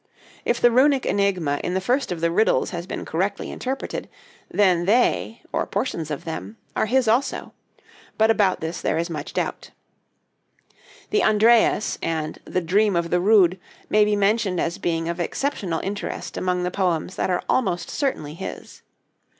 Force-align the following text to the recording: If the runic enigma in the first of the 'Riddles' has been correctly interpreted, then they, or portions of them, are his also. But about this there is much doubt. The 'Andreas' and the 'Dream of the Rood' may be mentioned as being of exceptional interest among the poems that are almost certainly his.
If 0.45 0.59
the 0.59 0.71
runic 0.71 1.05
enigma 1.05 1.59
in 1.63 1.75
the 1.75 1.79
first 1.79 2.11
of 2.11 2.21
the 2.21 2.31
'Riddles' 2.31 2.71
has 2.71 2.87
been 2.87 3.05
correctly 3.05 3.51
interpreted, 3.51 4.09
then 4.49 4.85
they, 4.85 5.43
or 5.53 5.67
portions 5.67 6.09
of 6.09 6.25
them, 6.25 6.57
are 6.75 6.87
his 6.87 7.07
also. 7.07 7.53
But 8.17 8.31
about 8.31 8.61
this 8.61 8.81
there 8.81 8.97
is 8.97 9.11
much 9.11 9.31
doubt. 9.33 9.69
The 11.11 11.21
'Andreas' 11.21 11.99
and 12.01 12.39
the 12.45 12.61
'Dream 12.61 12.95
of 12.95 13.11
the 13.11 13.19
Rood' 13.19 13.59
may 13.91 14.03
be 14.03 14.15
mentioned 14.15 14.59
as 14.59 14.79
being 14.79 15.07
of 15.07 15.19
exceptional 15.19 15.81
interest 15.81 16.35
among 16.35 16.63
the 16.63 16.71
poems 16.71 17.15
that 17.17 17.29
are 17.29 17.43
almost 17.47 17.91
certainly 17.91 18.33
his. 18.33 18.81